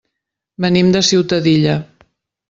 [0.63, 1.75] Venim de Ciutadilla.